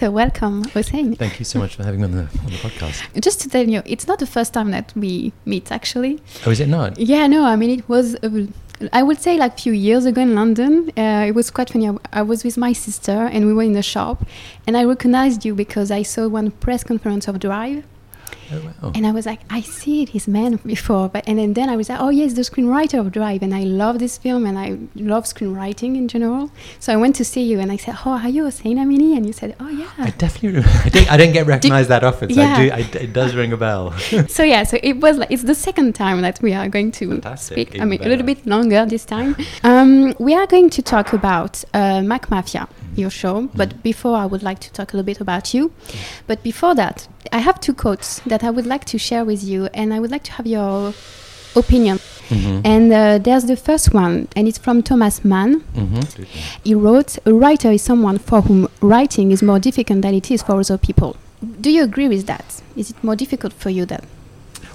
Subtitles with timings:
[0.00, 1.14] So welcome, Hossein.
[1.14, 3.20] Thank you so much for having me on the, on the podcast.
[3.20, 6.22] Just to tell you, it's not the first time that we meet, actually.
[6.46, 6.98] Oh, is it not?
[6.98, 8.46] Yeah, no, I mean, it was, uh,
[8.94, 10.90] I would say like a few years ago in London.
[10.96, 11.86] Uh, it was quite funny.
[11.86, 14.24] I, I was with my sister and we were in the shop
[14.66, 17.84] and I recognized you because I saw one press conference of Drive.
[18.52, 18.92] Oh, wow.
[18.94, 21.76] And I was like, I see it, his man before, but and then, then I
[21.76, 24.78] was like, oh yes, the screenwriter of Drive, and I love this film, and I
[24.94, 26.50] love screenwriting in general.
[26.78, 29.16] So I went to see you, and I said, oh, are you Hossein Amini?
[29.16, 29.90] And you said, oh yeah.
[29.98, 30.62] I definitely.
[30.84, 32.54] I don't, I don't get recognized that often, so Yeah.
[32.54, 32.98] I do.
[32.98, 33.92] I, it does ring a bell.
[34.28, 37.08] so yeah, so it was like it's the second time that we are going to
[37.10, 37.74] Fantastic, speak.
[37.74, 39.36] I even mean, a little bit longer this time.
[39.62, 43.48] Um, we are going to talk about uh, McMafia, your show.
[43.54, 45.72] But before, I would like to talk a little bit about you.
[46.26, 49.68] But before that, I have two quotes that I would like to share with you,
[49.74, 50.92] and I would like to have your
[51.56, 51.98] opinion.
[52.30, 52.60] Mhm.
[52.64, 55.62] And uh, there's the first one, and it's from Thomas Mann.
[55.76, 56.26] Mhm.
[56.64, 60.42] He wrote, A writer is someone for whom writing is more difficult than it is
[60.42, 61.16] for other people.
[61.60, 62.62] Do you agree with that?
[62.76, 64.04] Is it more difficult for you that?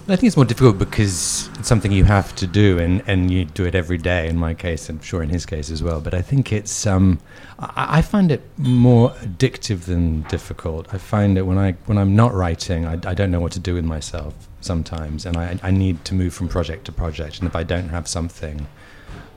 [0.07, 3.45] I think it's more difficult because it's something you have to do, and, and you
[3.45, 4.27] do it every day.
[4.27, 5.99] In my case, I'm sure in his case as well.
[5.99, 7.19] But I think it's um,
[7.57, 10.93] I, I find it more addictive than difficult.
[10.93, 13.59] I find that when I when I'm not writing, I, I don't know what to
[13.59, 17.39] do with myself sometimes, and I, I need to move from project to project.
[17.39, 18.67] And if I don't have something,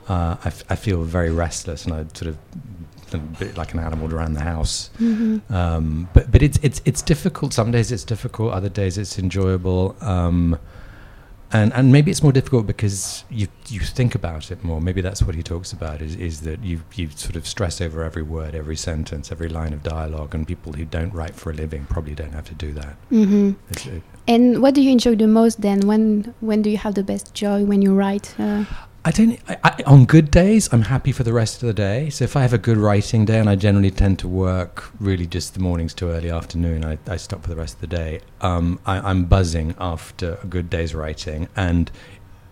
[0.07, 2.37] uh, I, f- I feel very restless, and I sort of
[3.55, 4.89] like an animal around the house.
[5.49, 7.53] Um, but but it's it's it's difficult.
[7.53, 8.53] Some days it's difficult.
[8.53, 9.95] Other days it's enjoyable.
[10.01, 10.57] Um,
[11.51, 14.79] and and maybe it's more difficult because you you think about it more.
[14.81, 18.03] Maybe that's what he talks about is is that you you sort of stress over
[18.03, 20.35] every word, every sentence, every line of dialogue.
[20.35, 22.95] And people who don't write for a living probably don't have to do that.
[23.11, 23.51] Mm-hmm.
[23.71, 25.87] It, And what do you enjoy the most then?
[25.87, 28.35] When when do you have the best joy when you write?
[28.39, 28.65] Uh,
[29.05, 29.39] I don't.
[29.47, 32.09] I, I, on good days, I'm happy for the rest of the day.
[32.09, 35.25] So if I have a good writing day, and I generally tend to work really
[35.25, 38.21] just the mornings to early afternoon, I, I stop for the rest of the day.
[38.41, 41.89] Um, I, I'm buzzing after a good day's writing, and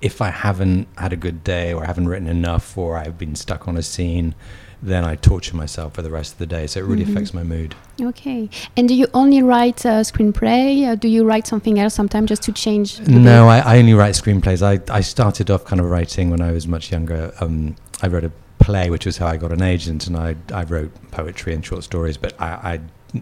[0.01, 3.35] if I haven't had a good day, or I haven't written enough, or I've been
[3.35, 4.33] stuck on a scene,
[4.81, 6.67] then I torture myself for the rest of the day.
[6.67, 7.09] So it really Mhm.
[7.11, 7.75] affects my mood.
[8.01, 8.49] okay.
[8.75, 10.87] And do you only write uh, screenplay?
[10.87, 12.99] Or do you write something else sometimes just to change?
[13.07, 13.47] No.
[13.47, 14.61] I, I only write screenplays.
[14.61, 17.33] I, I started off kind of writing when I was much younger.
[17.39, 20.63] Um, I wrote a play, which was how I got an agent, and I, I
[20.63, 22.17] wrote poetry and short stories.
[22.17, 22.79] But I, I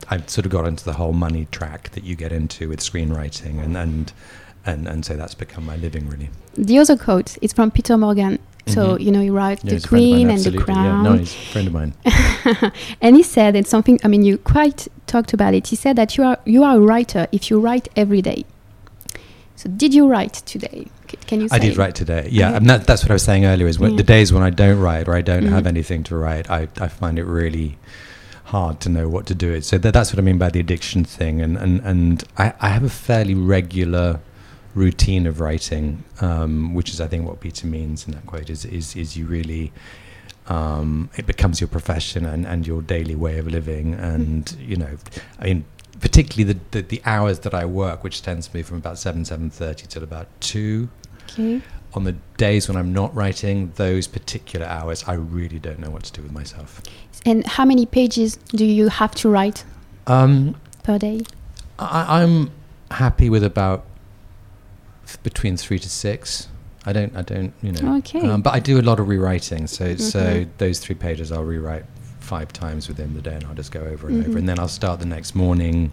[0.09, 3.63] I sort of got into the whole money track that you get into with screenwriting,
[3.63, 4.11] and and
[4.65, 6.29] and, and so that's become my living really.
[6.57, 8.39] The other quote is from Peter Morgan.
[8.67, 8.99] So Mhm.
[9.05, 10.57] you know he wrote Yeah, The he's a friend of mine, Queen and The.
[10.57, 10.85] Crown.
[10.85, 11.93] Yeah, no, he's a friend of mine.
[13.01, 13.99] and he said it's something.
[14.03, 15.67] I mean, you quite talked about it.
[15.67, 18.43] He said that you are you are a writer if you write every day.
[19.55, 20.87] So did you write today?
[21.27, 21.47] Can you?
[21.47, 21.55] Say?
[21.55, 22.27] I did write today.
[22.31, 22.57] Yeah, Okay.
[22.57, 23.67] and that, that's what I was saying earlier.
[23.67, 23.89] Is Yeah.
[23.95, 25.67] the days when I don't write or I don't have Mhm.
[25.67, 27.77] anything to write, I, I find it really
[28.45, 29.53] hard to know what to do.
[29.53, 31.39] It so that, that's what I mean by the addiction thing.
[31.41, 34.19] And and and I, I have a fairly regular
[34.75, 38.65] routine of writing, um, which is I think what Peter means in that quote is
[38.65, 39.71] is is you really.
[40.47, 44.95] Um, it becomes your profession and, and your daily way of living, and you know,
[45.39, 45.65] I mean,
[45.99, 49.25] particularly the, the the hours that I work, which tends to be from about seven
[49.25, 50.89] seven thirty till about two
[51.31, 51.61] Okay.
[51.95, 56.03] on the days when I'm not writing, those particular hours, I really don't know what
[56.03, 56.79] to do with myself.
[57.25, 59.63] And how many pages do you have to write
[60.05, 61.21] Um, per day?
[61.79, 62.51] I, I'm
[62.91, 63.83] happy with about
[65.23, 66.47] between three to six.
[66.85, 67.97] I don't, I don't, you know.
[67.97, 68.21] Okay.
[68.21, 70.47] Um, but I do a lot of rewriting, so so Mhm.
[70.59, 71.85] those three pages I'll rewrite
[72.19, 74.27] five times within the day, and I'll just go over and Mhm.
[74.29, 75.91] over, and then I'll start the next morning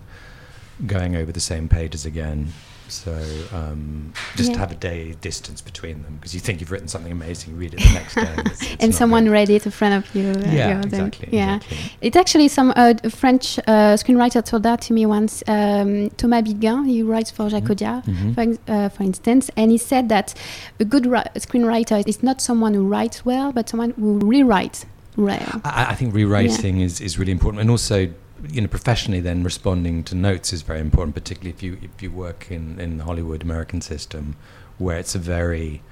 [0.86, 2.52] going over the same pages again.
[2.92, 3.12] So
[3.52, 4.58] um, just Yeah.
[4.58, 7.74] have a day distance between them because you think you've written something amazing, you read
[7.74, 9.32] it the next day, and, it's, it's and someone good.
[9.32, 10.28] read it in front of you.
[10.30, 11.28] uh, Yeah, exactly.
[11.32, 11.56] Yeah.
[11.56, 11.78] exactly.
[12.00, 15.42] It's actually some uh, French uh, screenwriter told that to me once.
[15.46, 18.34] Um, Thomas Bidegain, he writes for Jacques Audiard, Mhm.
[18.34, 20.34] for, uh, for instance, and he said that
[20.78, 24.84] a good ri- screenwriter is not someone who writes well, but someone who rewrites
[25.16, 25.60] well.
[25.64, 28.08] I, I think rewriting is, is really important, and also,
[28.48, 32.10] you know, professionally, then responding to notes is very important, particularly if you if you
[32.10, 34.36] work in in the Hollywood American system,
[34.78, 35.82] where it's a very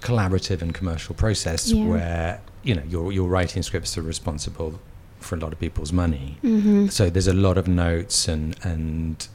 [0.00, 1.86] collaborative and commercial process, Yeah.
[1.86, 4.80] where you know your your writing scripts are responsible
[5.20, 6.38] for a lot of people's money.
[6.42, 9.28] hmm So there's a lot of notes and and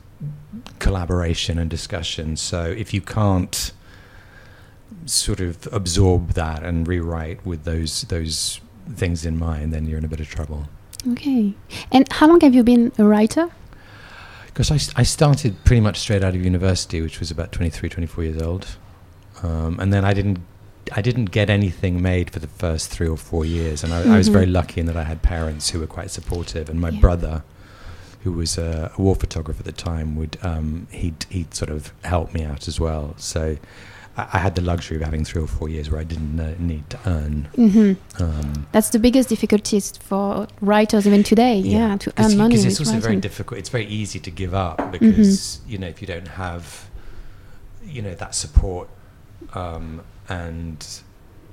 [0.80, 2.36] collaboration and discussion.
[2.38, 3.72] So if you can't
[5.06, 8.60] sort of absorb that and rewrite with those those
[8.96, 10.68] things in mind, then you're in a bit of trouble.
[11.12, 11.54] Okay.
[11.92, 13.50] And how long have you been a writer?
[14.48, 18.24] Because I I started pretty much straight out of university, which was about 23, 24
[18.24, 18.78] years old,
[19.44, 20.40] um, and then I didn't
[20.96, 24.18] I didn't get anything made for the first three or four years, and I, I
[24.18, 24.34] was Mhm.
[24.34, 27.00] very lucky in that I had parents who were quite supportive, and my Yeah.
[27.02, 27.44] brother
[28.24, 31.94] who was a, a war photographer at the time, would um, he'd he'd sort of
[32.04, 33.14] help me out as well.
[33.18, 33.58] So
[34.18, 36.90] I, had the luxury of having three or four years where I didn't uh, need
[36.90, 37.48] to earn.
[37.56, 38.24] Mm-hmm.
[38.24, 41.58] Um, That's the biggest difficulties for writers even today.
[41.58, 42.56] Yeah, to Cause, earn money.
[42.56, 43.60] Because it's also very difficult.
[43.60, 44.92] It's very easy to give up Mm-hmm.
[44.92, 46.90] because you know if you don't have,
[47.84, 48.90] you know, that support,
[49.54, 50.86] um, and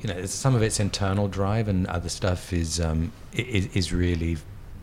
[0.01, 4.39] you know, some of it's internal drive, and other stuff is um, is, is really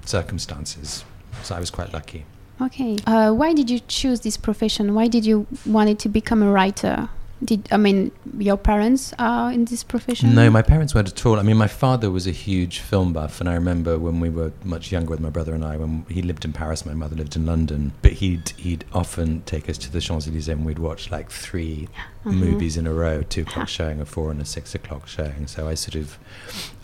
[0.05, 1.03] circumstances.
[1.43, 2.25] So I was quite lucky.
[2.61, 2.97] Okay.
[3.07, 4.93] Uh, why did you choose this profession?
[4.93, 7.09] Why did you wanted to become a writer?
[7.43, 10.35] Did I mean your parents are in this profession?
[10.35, 11.39] No, my parents weren't at all.
[11.39, 14.51] I mean, my father was a huge film buff, and I remember when we were
[14.63, 17.35] much younger with my brother and I, when he lived in Paris, my mother lived
[17.35, 17.93] in London.
[18.03, 21.88] But he'd he'd often take us to the Champs Elysees, and we'd watch like 3
[22.25, 22.33] Mhm.
[22.35, 25.47] movies in a row: two o'clock showing, a four, and a six o'clock showing.
[25.47, 26.19] So I sort of,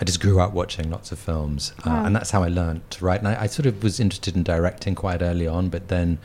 [0.02, 2.06] I just grew up watching lots of films, uh, Wow.
[2.06, 3.20] and that's how I learned to write.
[3.20, 6.18] And I, I sort of was interested in directing quite early on, but then,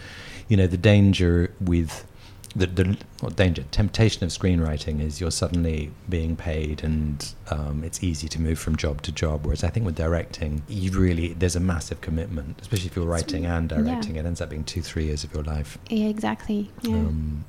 [0.48, 2.06] you know, the danger with
[2.54, 2.96] the, the
[3.34, 8.58] danger temptation of screenwriting is you're suddenly being paid and um, it's easy to move
[8.58, 12.58] from job to job whereas i think with directing you really there's a massive commitment
[12.60, 13.78] especially if you're writing and yeah.
[13.78, 16.70] directing it ends up being two three years of your life Yeah, exactly.
[16.82, 16.94] Yeah.
[16.94, 17.44] um,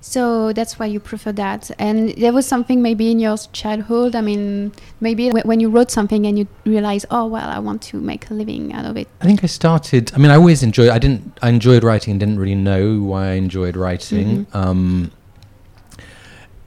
[0.00, 1.70] So that's why you prefer that.
[1.78, 4.14] And there was something maybe in your childhood.
[4.14, 7.82] I mean, maybe wh- when you wrote something and you realize, oh well, I want
[7.90, 9.08] to make a living out of it.
[9.20, 10.12] I think I started.
[10.14, 10.90] I mean, I always enjoyed.
[10.90, 11.36] I didn't.
[11.42, 14.46] I enjoyed writing and didn't really know why I enjoyed writing.
[14.46, 14.54] Mhm.
[14.54, 15.10] Um,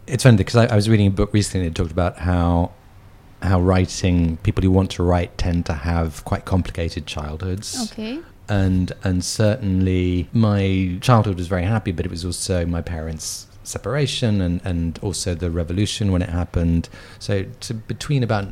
[0.08, 2.72] it's funny because I, I was reading a book recently that talked about how
[3.42, 7.90] how writing people who want to write tend to have quite complicated childhoods.
[7.92, 8.20] Okay.
[8.52, 14.42] And and certainly my childhood was very happy, but it was also my parents' separation
[14.42, 16.90] and and also the revolution when it happened.
[17.18, 18.50] So to between about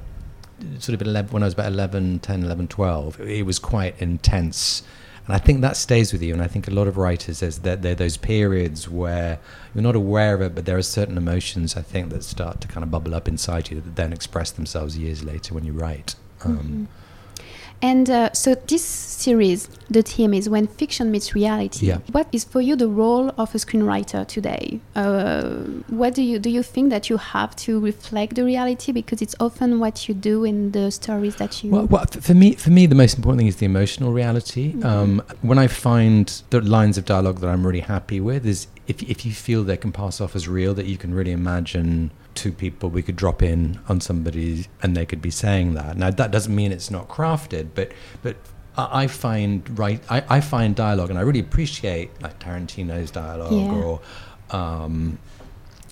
[0.80, 4.84] sort of 11, when I was about 11, 10, 11, 12, it was quite intense.
[5.26, 6.34] And I think that stays with you.
[6.34, 9.40] And I think a lot of writers, there's there, there are those periods where
[9.74, 12.68] you're not aware of it, but there are certain emotions, I think, that start to
[12.68, 16.16] kind of bubble up inside you that then express themselves years later when you write.
[16.46, 16.88] Um, Mhm.
[17.82, 21.88] And uh, so this series, the theme is when fiction meets reality.
[21.88, 22.00] Yeah.
[22.12, 24.80] What is for you the role of a screenwriter today?
[24.96, 25.44] Uh,
[25.88, 26.50] what do you do?
[26.50, 30.44] You think that you have to reflect the reality because it's often what you do
[30.44, 31.72] in the stories that you.
[31.72, 34.74] Well, well, for me, for me, the most important thing is the emotional reality.
[34.74, 34.86] Mhm.
[34.86, 39.02] Um, when I find the lines of dialogue that I'm really happy with, is if
[39.04, 42.52] if you feel they can pass off as real, that you can really imagine two
[42.52, 45.98] people we could drop in on somebody and they could be saying that.
[45.98, 47.92] Now that doesn't mean it's not crafted, but
[48.22, 48.36] but
[48.78, 53.78] I find right, I, I find dialogue, and I really appreciate like Tarantino's dialogue Yeah.
[53.78, 54.02] or.
[54.52, 55.20] Um,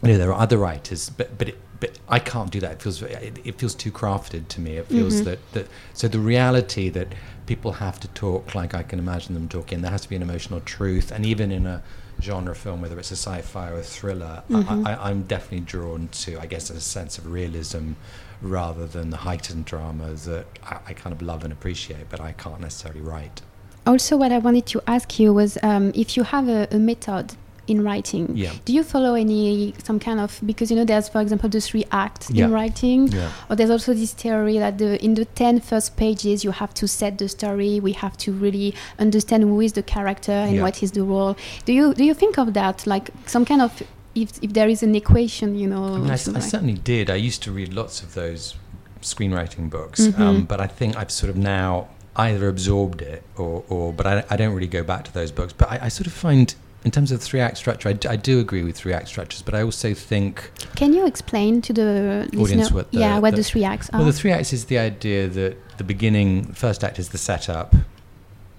[0.04, 2.72] you know, there are other writers, but but it, but I can't do that.
[2.74, 4.78] It feels it, it feels too crafted to me.
[4.78, 5.26] It feels Mhm.
[5.26, 7.08] that that so the reality that
[7.48, 9.82] people have to talk like I can imagine them talking.
[9.82, 11.82] There has to be an emotional truth, and even in a
[12.22, 14.86] genre film, whether it's a sci-fi or a thriller, Mhm.
[14.86, 17.94] I, I, I'm definitely drawn to, I guess, a sense of realism
[18.42, 22.32] rather than the heightened drama that I, I kind of love and appreciate, but I
[22.34, 23.42] can't necessarily write.
[23.86, 27.36] Also, what I wanted to ask you was um, if you have a, a method
[27.68, 28.32] in writing.
[28.36, 28.54] Yeah.
[28.66, 31.86] Do you follow any some kind of because you know there's for example the three
[31.92, 32.46] acts Yeah.
[32.46, 33.30] in writing, Yeah.
[33.50, 36.88] or there's also this theory that the in the 10 first pages you have to
[36.88, 37.80] set the story.
[37.80, 41.36] We have to really understand who is the character and what is the role.
[41.66, 43.84] Do you do you think of that like some kind of
[44.16, 45.84] if if there is an equation, you know?
[45.84, 47.10] I mean, I, I like- certainly did.
[47.10, 48.56] I used to read lots of those
[49.02, 50.20] screenwriting books, Mhm.
[50.20, 54.24] um, but I think I've sort of now either absorbed it or, or but I,
[54.30, 55.54] I don't really go back to those books.
[55.54, 56.56] But I, I sort of find,
[56.86, 59.42] in terms of three act structure, I, d- I do agree with three act structures,
[59.42, 62.68] but I also think, Can you explain to the listener?
[62.70, 63.98] what the- yeah, what the, the- three acts are.
[64.00, 67.76] well, the three acts is the idea that the beginning, first act is the setup.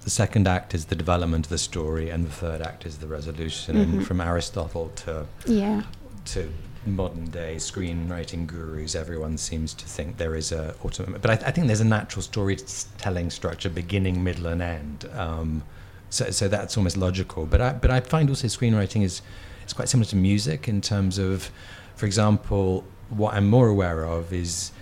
[0.03, 3.07] The second act is the development of the story, and the third act is the
[3.07, 3.77] resolution.
[3.77, 3.83] Mhm.
[3.83, 5.83] And from Aristotle to yeah.
[6.27, 6.51] to
[6.87, 11.21] modern day screenwriting gurus, everyone seems to think there is a automatic.
[11.21, 15.09] But I, I think there's a natural storytelling structure, beginning, middle, and end.
[15.15, 15.63] Um,
[16.11, 17.47] so, so that's almost logical.
[17.47, 19.23] But I, but I find also screenwriting is
[19.63, 21.51] it's quite similar to music in terms of,
[21.97, 24.73] for example, what I'm more aware of is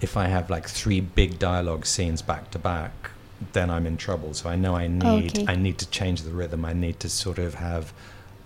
[0.00, 3.10] if I have like three big dialogue scenes back to back,
[3.52, 4.34] then I'm in trouble.
[4.34, 5.44] So I know I need Okay.
[5.48, 6.64] I need to change the rhythm.
[6.64, 7.92] I need to sort of have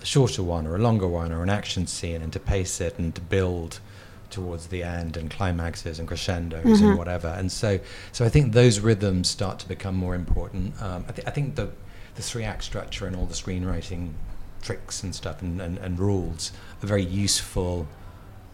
[0.03, 2.99] a shorter one or a longer one or an action scene and to pace it
[2.99, 3.81] and to build
[4.31, 6.89] towards the end and climaxes and crescendos Mhm.
[6.91, 7.29] and whatever.
[7.29, 7.81] And so,
[8.13, 10.81] so I think those rhythms start to become more important.
[10.81, 11.69] Um, I, th- I think the
[12.17, 14.13] the three act structure and all the screenwriting
[14.63, 16.53] tricks and stuff and, and, and rules
[16.83, 17.87] are very useful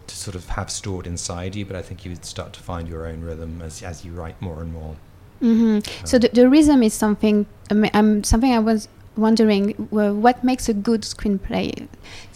[0.07, 1.65] to sort of have stored inside you.
[1.65, 4.41] But I think you would start to find your own rhythm as as you write
[4.41, 4.95] more and more.
[5.39, 7.45] hmm So the, the rhythm is something.
[7.69, 8.87] Um, um, something I was
[9.17, 9.87] wondering.
[9.91, 11.87] Well, what makes a good screenplay?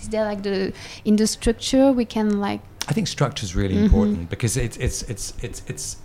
[0.01, 0.73] Is there like the
[1.05, 2.61] in the structure we can like?
[2.89, 3.83] I think structure is really Mhm.
[3.85, 5.97] important because it's it's it's it's it's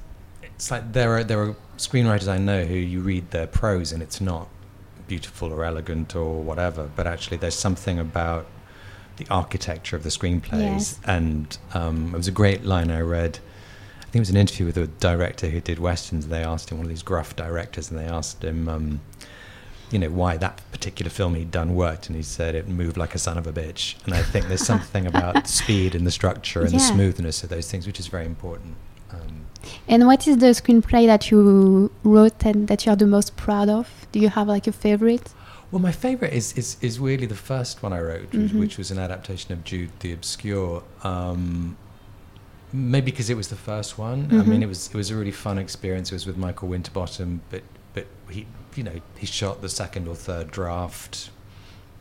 [0.44, 4.02] it's like there are there are screenwriters I know who you read their prose and
[4.02, 4.46] it's not
[5.06, 8.46] beautiful or elegant or whatever, but actually there's something about
[9.16, 10.50] the architecture of the screenplays.
[10.52, 11.00] Yes.
[11.04, 13.38] And um, it was a great line I read.
[14.00, 16.28] I think it was an interview with a director who did westerns.
[16.28, 18.68] They asked him one of these gruff directors, and they asked him.
[18.68, 19.00] Um,
[19.90, 23.14] you know why that particular film he'd done worked, and he said it moved like
[23.14, 23.94] a son of a bitch.
[24.04, 27.70] And I think there's something about speed and the structure and the smoothness of those
[27.70, 28.74] things, which is very important.
[29.12, 29.46] Um,
[29.88, 33.68] And what is the screenplay that you wrote and that you are the most proud
[33.68, 33.88] of?
[34.12, 35.32] Do you have like a favorite?
[35.72, 38.60] well, my favorite is, is is really the first one I wrote, which, Mhm.
[38.60, 40.82] which was an adaptation of Jude the Obscure.
[41.02, 41.76] Um,
[42.72, 44.28] maybe because it was the first one.
[44.30, 44.46] I Mhm.
[44.46, 46.12] mean, it was it was a really fun experience.
[46.12, 47.62] It was with Michael Winterbottom, but
[47.94, 48.46] but he
[48.76, 51.30] you know he shot the second or third draft.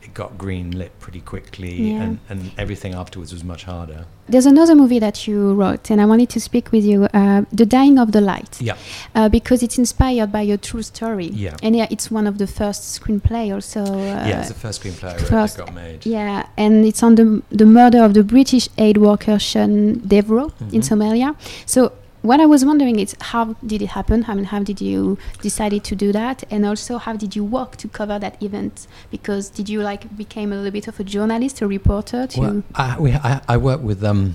[0.06, 2.02] It got green lit pretty quickly, Yeah.
[2.02, 4.06] and, and everything afterwards was much harder.
[4.28, 6.98] There's another movie that you wrote, and I wanted to speak with you.
[7.12, 8.60] Uh, the Dying of the Light.
[8.60, 8.76] Yeah.
[9.16, 11.26] Uh, because it's inspired by a true story.
[11.46, 11.56] Yeah.
[11.62, 13.80] And yeah, it's one of the first screenplay also.
[13.82, 16.06] Uh, yeah, it's the first screenplay first- that got made.
[16.06, 19.74] Yeah, and it's on the the murder of the British aid worker Sean
[20.06, 20.88] Devereux in Mhm.
[20.90, 21.34] Somalia.
[21.66, 21.80] So
[22.26, 24.24] what I was wondering is how did it happen?
[24.28, 26.44] I mean, how did you decided to do that?
[26.50, 28.86] And also, how did you work to cover that event?
[29.10, 32.26] Because did you like became a little bit of a journalist, a reporter?
[32.26, 34.34] To Well, I, we, I, I work with um,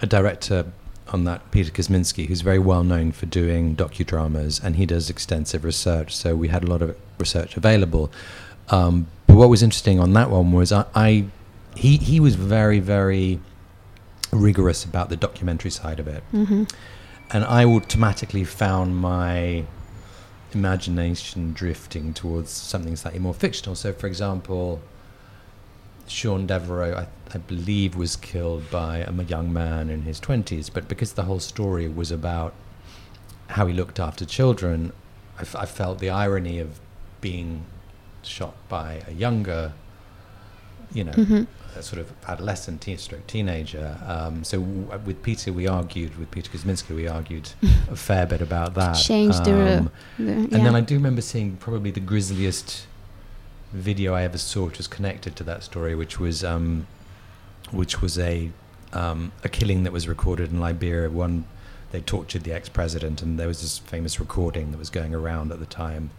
[0.00, 0.66] a director
[1.08, 5.64] on that, Peter Kosminsky, who's very well known for doing docudramas, and he does extensive
[5.64, 6.16] research.
[6.16, 8.10] So we had a lot of research available.
[8.68, 11.24] Um, but what was interesting on that one was I, I
[11.76, 13.40] he he was very very
[14.32, 16.64] rigorous about the documentary side of it, hmm
[17.32, 19.64] and I automatically found my
[20.52, 23.74] imagination drifting towards something slightly more fictional.
[23.76, 24.80] So, for example,
[26.08, 30.88] Sean Devereux, I, I believe, was killed by a young man in his 20s, but
[30.88, 32.52] because the whole story was about
[33.48, 34.92] how he looked after children,
[35.38, 36.80] I, f- I felt the irony of
[37.20, 37.64] being
[38.22, 39.72] shot by a younger,
[40.92, 43.96] you know, hmm a sort of adolescent teen stroke teenager.
[44.06, 47.50] Um, so w- with Peter, we argued with Peter Kosminsky, we argued
[47.90, 48.92] a fair bit about that.
[48.94, 50.58] Change the- Um, The, and yeah.
[50.64, 52.86] then I do remember seeing probably the grisliest
[53.72, 56.86] video I ever saw, which was connected to that story, which was um,
[57.70, 58.50] which was a
[58.92, 61.08] um, a killing that was recorded in Liberia.
[61.10, 61.44] One
[61.92, 65.58] they tortured the ex-president, and there was this famous recording that was going around at
[65.60, 66.10] the time.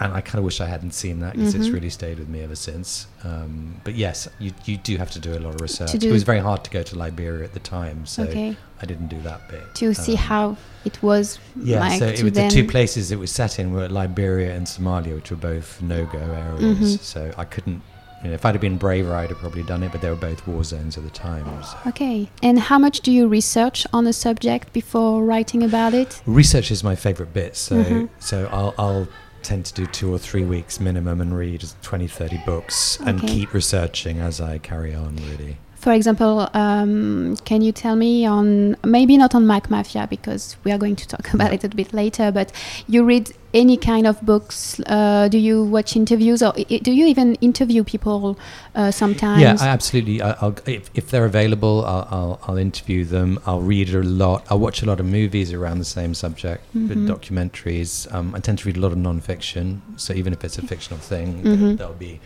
[0.00, 1.74] And I kind of wish I hadn't seen that because it's Mhm.
[1.74, 3.06] really stayed with me ever since.
[3.24, 5.94] Um, but yes, you you do have to do a lot of research.
[5.94, 8.56] It was very hard to go to Liberia at the time, so okay.
[8.82, 9.74] I didn't do that bit.
[9.76, 13.18] To see Um, how it was yeah, like so it was the two places it
[13.18, 16.78] was set in were Liberia and Somalia, which were both no-go areas.
[16.96, 17.00] Mhm.
[17.00, 17.82] So I couldn't.
[18.22, 19.92] You know, if I'd have been braver, I'd have probably done it.
[19.92, 21.44] But they were both war zones at the time.
[21.62, 21.76] So.
[21.90, 22.30] Okay.
[22.42, 26.22] And how much do you research on a subject before writing about it?
[26.24, 27.54] Research is my favorite bit.
[27.54, 28.08] So Mhm.
[28.18, 29.08] so I'll, I'll
[29.44, 33.52] tend to do two or three weeks minimum and read 20, 30 books and keep
[33.52, 35.16] researching as I carry on.
[35.16, 35.58] Really.
[35.84, 40.78] For example, um, can you tell me on maybe not on McMafia because we are
[40.78, 42.50] going to talk about it a bit later, but
[42.88, 44.80] you read any kind of books?
[44.86, 48.38] Uh, do you watch interviews or i- do you even interview people
[48.74, 49.42] uh, sometimes?
[49.42, 50.22] Yeah, I absolutely.
[50.22, 53.38] I, I'll if, if they're available, I'll, I'll I'll interview them.
[53.44, 54.46] I'll read a lot.
[54.50, 57.06] I'll watch a lot of movies around the same subject, but Mhm.
[57.14, 58.10] documentaries.
[58.14, 59.82] Um, I tend to read a lot of non-fiction.
[59.96, 61.76] So even if it's a fictional thing, th- Mhm.
[61.76, 62.20] there'll be,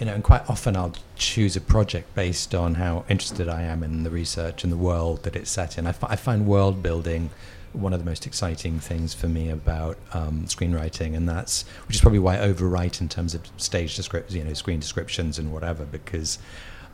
[0.00, 3.82] you know, and quite often I'll choose a project based on how interested I am
[3.82, 5.86] in the research and the world that it's set in.
[5.86, 7.28] I, find world building
[7.74, 12.00] one of the most exciting things for me about um, screenwriting, and that's which is
[12.00, 15.84] probably why I overwrite in terms of stage descriptions, you know, screen descriptions and whatever,
[15.84, 16.38] because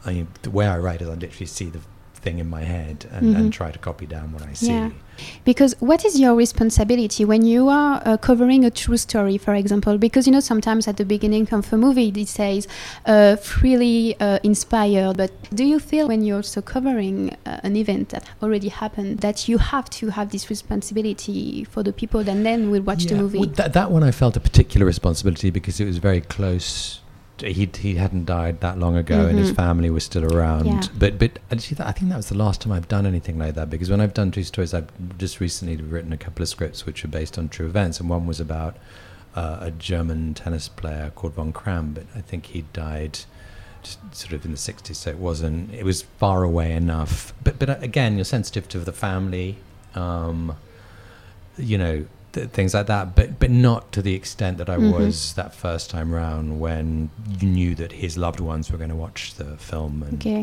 [0.04, 1.80] I the way I write is I literally see the
[2.26, 3.37] thing in my head and, Mhm.
[3.38, 4.73] and try to copy down what I see.
[4.75, 4.90] Yeah.
[5.50, 9.95] Because what is your responsibility when you are uh, covering a true story, for example?
[10.06, 12.62] Because you know sometimes at the beginning of a movie it says
[13.06, 15.30] uh, freely uh, inspired, but
[15.61, 19.56] do you feel when you're also covering uh, an event that already happened that you
[19.73, 23.38] have to have this responsibility for the people that then will watch the movie?
[23.38, 27.00] well, that, that one I felt a particular responsibility because it was very close.
[27.38, 29.57] He he hadn't died that long ago, and his Mhm.
[29.57, 30.66] family was still around.
[30.66, 30.83] Yeah.
[30.99, 33.69] But but actually, I think that was the last time I've done anything like that.
[33.71, 34.88] Because when I've done true stories, I've
[35.19, 38.26] just recently written a couple of scripts which are based on true events, and one
[38.26, 38.76] was about
[39.35, 41.93] uh, a German tennis player called von Cramm.
[41.93, 43.19] But I think he died
[44.11, 45.73] sort of in the 60s, so it wasn't.
[45.75, 47.35] It was far away enough.
[47.45, 49.59] But but uh, again, you're sensitive to the family.
[49.95, 50.55] Um,
[51.59, 54.93] you know, th- things like that, but but not to the extent that I Mhm.
[54.97, 59.00] was that first time round when you knew that his loved ones were going to
[59.07, 59.95] watch the film.
[60.09, 60.43] And, Okay.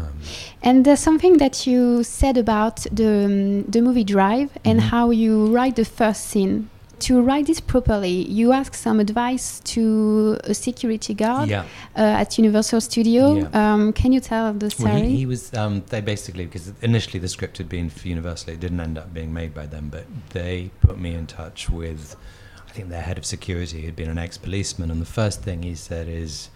[0.00, 0.16] um,
[0.62, 3.36] And there's something that you said about the um,
[3.74, 4.88] the movie Drive and Mhm.
[4.92, 6.56] how you write the first scene.
[7.00, 11.64] To write this properly, you ask some advice to a security guard yeah.
[11.96, 13.34] uh, at Universal Studio.
[13.34, 13.72] Yeah.
[13.72, 14.92] Um, can you tell the story?
[14.92, 15.52] Well, he, he was.
[15.54, 18.54] Um, they basically because initially the script had been for Universal.
[18.54, 22.16] It didn't end up being made by them, but they put me in touch with.
[22.66, 25.74] I think their head of security had been an ex-policeman, and the first thing he
[25.74, 26.50] said is,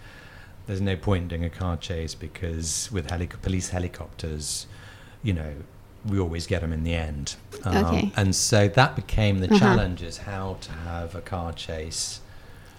[0.67, 4.67] "There's no point in doing a car chase because with helic- police helicopters,
[5.23, 5.53] you know."
[6.05, 8.11] We always get them in the end, um, Okay.
[8.15, 9.59] and so that became the Uh-huh.
[9.59, 12.21] challenge: is how to have a car chase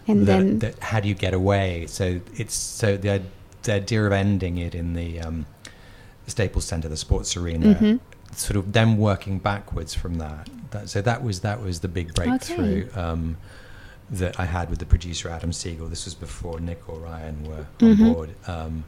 [0.08, 1.86] and that- then that- how do you get away?
[1.86, 3.22] So it's so the,
[3.64, 5.46] the idea of ending it in the um,
[6.26, 8.00] Staples Center, the sports arena, Mhm.
[8.34, 10.48] sort of them working backwards from that.
[10.70, 10.88] that.
[10.88, 13.36] So that was that was the big breakthrough um,
[14.10, 15.88] that I had with the producer Adam Siegel.
[15.88, 18.14] This was before Nick or Ryan were on Mhm.
[18.14, 18.30] board.
[18.46, 18.84] Um,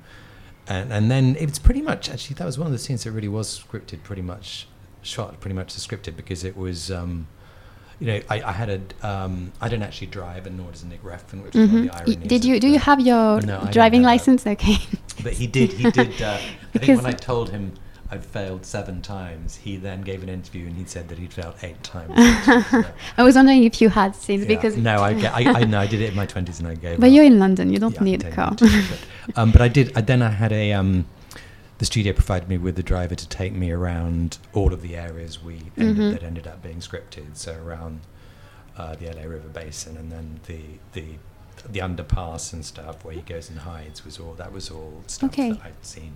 [0.69, 3.29] and, and then it's pretty much actually that was one of the scenes that really
[3.29, 4.67] was scripted pretty much
[5.03, 7.27] shot pretty much scripted because it was um,
[7.99, 8.71] you know I, I had
[9.03, 11.77] a um, I don't actually drive and nor does Nick Refn which is one Mhm.
[11.79, 14.47] of the Y- ironies Did you do you have your No, driving license?
[14.47, 14.77] Okay.
[15.23, 16.39] but he did he did uh,
[16.75, 17.73] I think when I told him
[18.13, 21.55] I'd failed seven times he then gave an interview and he said that he'd failed
[21.63, 22.13] eight times
[22.71, 22.85] So,
[23.17, 24.49] I was wondering if you had since yeah.
[24.49, 27.01] because no I, I I know I did it in my 20s and I gave
[27.01, 27.13] but up.
[27.15, 28.51] you're in London, you don't Yeah, need a car.
[28.61, 29.97] need but, um, but I did.
[29.97, 30.73] I, then I had a.
[30.73, 31.07] Um,
[31.79, 35.43] the studio provided me with the driver to take me around all of the areas
[35.43, 36.13] we ended, Mhm.
[36.13, 37.37] that ended up being scripted.
[37.37, 38.01] So around
[38.77, 40.61] uh, the LA River Basin, and then the
[40.93, 41.05] the
[41.71, 45.31] the underpass and stuff where he goes and hides was all that was all stuff
[45.31, 45.53] Okay.
[45.53, 46.13] that I'd seen.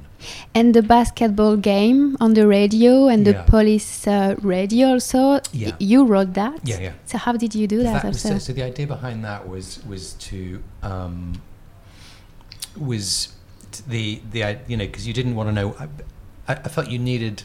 [0.54, 5.18] And the basketball game on the radio and the police uh, radio also.
[5.18, 5.72] y- Yeah.
[5.78, 6.60] You wrote that.
[6.64, 6.92] Yeah, yeah.
[7.06, 8.02] So how did you do that?
[8.02, 11.40] That so, so the idea behind that was was to um,
[12.76, 13.28] was
[13.88, 15.74] the the i- you know because you didn't want to know.
[15.78, 15.84] I,
[16.48, 17.42] I I felt you needed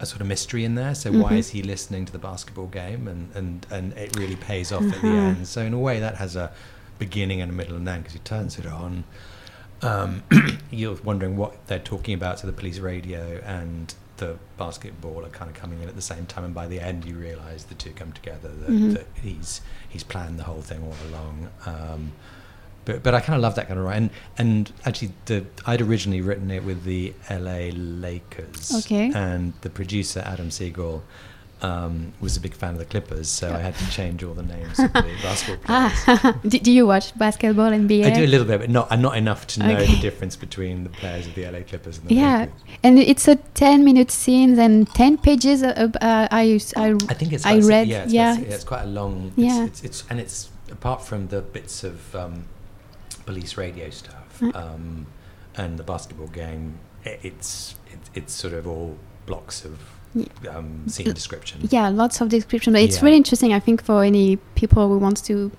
[0.00, 0.94] a sort of mystery in there.
[0.94, 1.38] So why Mhm.
[1.38, 3.06] is he listening to the basketball game?
[3.08, 5.28] And and and it really pays off at the Uh-huh.
[5.28, 5.46] end.
[5.48, 6.50] So in a way, that has a
[6.98, 9.04] beginning and a middle and end because he turns it on.
[9.82, 10.22] Um,
[10.70, 12.38] you're wondering what they're talking about.
[12.40, 16.24] So the police radio and the basketball are kind of coming in at the same
[16.26, 18.48] time, and by the end, you realise the two come together.
[18.48, 18.94] That, Mhm.
[18.94, 21.48] that he's he's planned the whole thing all along.
[21.66, 22.12] Um,
[22.84, 24.10] but but I kind of love that kind of writing.
[24.38, 27.72] And, and actually, the I'd originally written it with the L.A.
[27.72, 28.72] Lakers.
[28.84, 29.10] Okay.
[29.14, 31.02] And the producer Adam Siegel.
[31.62, 34.42] Um, was a big fan of the Clippers, so I had to change all the
[34.42, 35.92] names of the basketball players.
[36.06, 38.04] Ah, do, do you watch basketball NBA?
[38.04, 39.86] I do a little bit, but not not enough to know Okay.
[39.94, 42.54] the difference between the players of the LA Clippers and the Yeah, Lakers.
[42.82, 45.62] and it's a ten-minute scene and ten pages.
[45.62, 47.46] Uh, uh, I, I I think it's.
[47.46, 49.32] I read- Yeah, it's, yeah, si- it's- quite a long.
[49.36, 49.64] Yeah.
[49.64, 52.44] It's, it's, it's and it's apart from the bits of um,
[53.26, 54.54] police radio stuff Mm.
[54.56, 55.06] um,
[55.56, 56.78] and the basketball game.
[57.06, 59.78] i it's it, it's sort of all blocks of
[60.50, 61.60] um, scene description.
[61.70, 62.72] yeah, lots of description.
[62.72, 63.04] But it's Yeah.
[63.06, 63.52] really interesting.
[63.52, 65.50] I think for any people who wants to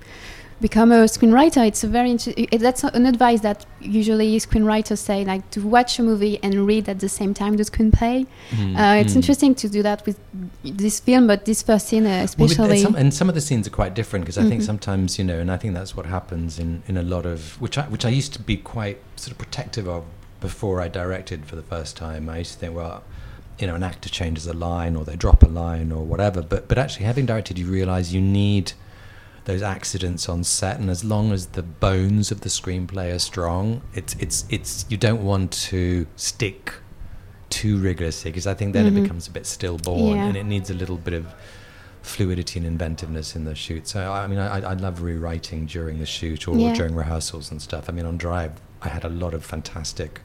[0.61, 2.47] become a screenwriter, it's a very interesting.
[2.59, 6.99] That's an advice that usually screenwriters say, like to watch a movie and read at
[6.99, 8.25] the same time the screenplay.
[8.51, 9.17] Mm, Uh, it's mm.
[9.17, 10.17] interesting to do that with
[10.63, 12.71] this film, but this first scene uh, Well, with- especially.
[12.71, 14.65] and, some, and some of the scenes are quite different because I think Mhm.
[14.65, 17.77] sometimes you know, and I think that's what happens in, in a lot of which
[17.77, 20.03] I which I used to be quite sort of protective of
[20.39, 22.29] before I directed for the first time.
[22.29, 23.03] I used to think, well,
[23.59, 26.41] you know, an actor changes a line or they drop a line or whatever.
[26.41, 28.73] But but actually, having directed, you realise you need
[29.45, 33.81] those accidents on set, and as long as the bones of the screenplay are strong,
[33.93, 36.73] it's it's it's you don't want to stick
[37.49, 38.97] too rigorously because I think then Mhm.
[38.97, 40.25] it becomes a bit stillborn Yeah.
[40.25, 41.27] and it needs a little bit of
[42.01, 43.87] fluidity and inventiveness in the shoot.
[43.87, 46.73] So I mean, I, I love rewriting during the shoot or Yeah.
[46.73, 47.87] during rehearsals and stuff.
[47.87, 50.21] I mean, on Drive, I had a lot of fantastic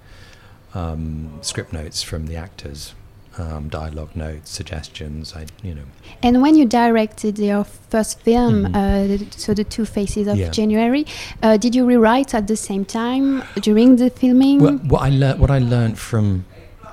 [0.74, 2.94] um, script notes from the actors,
[3.40, 5.34] um, dialogue notes, suggestions.
[5.34, 5.82] I, you know,
[6.22, 8.74] And when you directed your first film, Mhm.
[8.76, 10.50] uh, so the Two Faces of Yeah.
[10.50, 11.06] January,
[11.42, 14.58] uh, did you rewrite at the same time during the filming?
[14.60, 16.44] Well, what I learned, what I learned from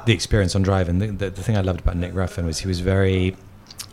[0.06, 2.60] the experience on Drive, and the, the, the thing I loved about Nick Refn was
[2.60, 3.36] he was very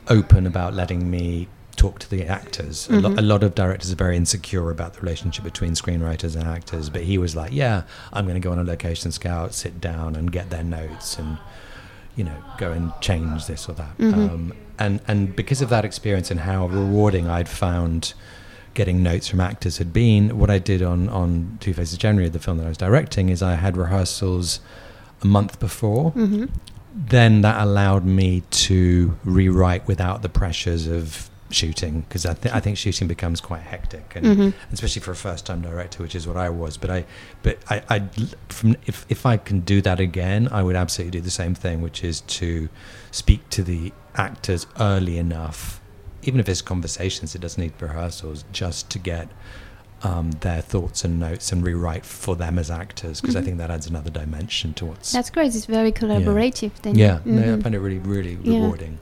[0.08, 2.88] open about letting me talk to the actors.
[2.88, 3.18] A, lo- Mhm.
[3.18, 7.02] a lot of directors are very insecure about the relationship between screenwriters and actors, but
[7.02, 10.30] he was like, "Yeah, I'm going to go on a location scout, sit down, and
[10.30, 11.38] get their notes, and
[12.16, 14.14] you know, go and change this or that." Mhm.
[14.14, 18.14] Um, and and because of that experience and how rewarding I'd found
[18.74, 22.28] getting notes from actors had been, what I did on on Two Faces of January,
[22.28, 24.58] the film that I was directing, is I had rehearsals
[25.22, 26.12] a month before.
[26.12, 26.48] Mhm.
[27.08, 32.60] Then that allowed me to rewrite without the pressures of shooting because I, th- I
[32.60, 34.54] think shooting becomes quite hectic and Mhm.
[34.72, 37.04] especially for a first time director which is what I was but I
[37.42, 37.98] but I, I
[38.48, 41.82] from if, if I can do that again I would absolutely do the same thing
[41.82, 42.68] which is to
[43.10, 45.80] speak to the actors early enough
[46.22, 49.28] even if it's conversations it doesn't need rehearsals just to get
[50.02, 53.44] um, their thoughts and notes and rewrite for them as actors because I Mhm.
[53.44, 55.54] think that adds another dimension to what's That's great.
[55.54, 56.72] It's very collaborative.
[56.82, 56.94] Then.
[56.96, 57.62] yeah no, I Mhm.
[57.62, 58.60] find it really really Yeah.
[58.60, 58.98] rewarding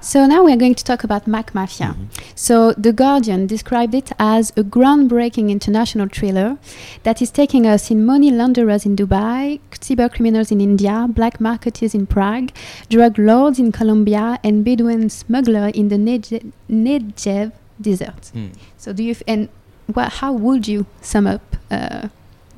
[0.00, 1.94] So now we are going to talk about McMafia.
[1.94, 2.06] Mhm.
[2.34, 6.56] So The Guardian described it as a groundbreaking international thriller
[7.04, 11.94] that is taking us in money launderers in Dubai, cyber criminals in India, black marketers
[11.94, 12.50] in Prague,
[12.88, 18.30] drug lords in Colombia, and Bedouin smuggler in the Negev, Negev desert.
[18.34, 18.50] Mm.
[18.78, 19.48] So do you f- and
[19.94, 22.08] wha how would you sum up uh,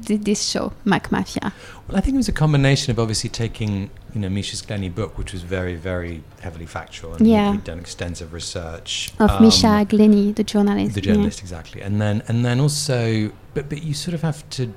[0.02, 1.52] thi- this show, McMafia?
[1.88, 5.18] Well, I think it was a combination of obviously taking, you know, Misha's Glenny book,
[5.18, 7.52] which was very, very heavily factual, and Yeah.
[7.52, 10.94] he'd done extensive research Of um, Misha Glenny, the journalist.
[10.94, 11.12] the yeah.
[11.12, 14.72] journalist, exactly, and then and then also, but but you sort of have to.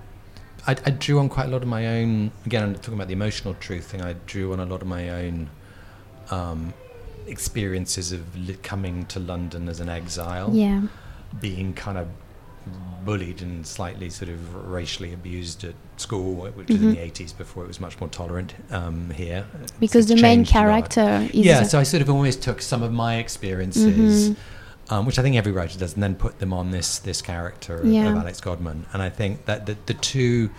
[0.67, 2.31] I, I drew on quite a lot of my own.
[2.45, 4.01] Again, I'm talking about the emotional truth thing.
[4.01, 5.49] I drew on a lot of my own
[6.31, 6.73] um,
[7.25, 10.81] experiences of li- coming to London as an exile Yeah.
[11.39, 12.07] being kind of
[13.05, 16.95] bullied and slightly sort of racially abused at school, which was in Mhm.
[16.95, 19.45] the 80s before it was much more tolerant um, here.
[19.79, 20.63] Because the main changed a lot.
[20.91, 24.35] character is Yeah, so I sort of always took some of my experiences, Mhm.
[24.89, 27.77] um, which I think every writer does, and then put them on this this character
[27.77, 28.11] of, Yeah.
[28.11, 28.85] of Alex Godman.
[28.93, 30.49] And I think that the, the two,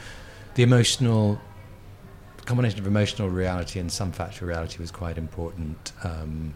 [0.54, 1.40] the emotional
[2.46, 5.92] combination of emotional reality and some factual reality was quite important.
[6.02, 6.54] Um,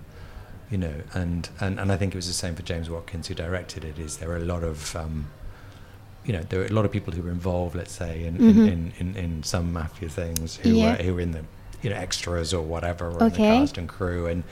[0.70, 3.34] you know, and, and, and I think it was the same for James Watkins, who
[3.34, 3.98] directed it.
[3.98, 5.26] Is there were a lot of um,
[6.24, 8.40] you know, there were a lot of people who were involved, let's say, in, Mhm.
[8.40, 10.96] in, in, in, in some mafia things who Yeah.
[10.96, 11.44] were who were in the
[11.82, 13.26] you know extras or whatever, or Okay.
[13.26, 14.42] in the cast and crew, and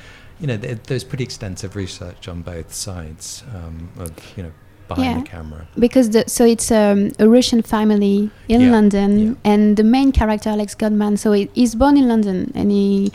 [0.40, 4.52] you know, there, there's pretty extensive research on both sides um, of you know
[4.88, 5.20] behind Yeah.
[5.22, 5.66] the camera.
[5.78, 9.52] because the, so it's um, a Russian family in Yeah, London, yeah.
[9.52, 11.16] and the main character Alex Godman.
[11.16, 13.12] So he, he's born in London, and he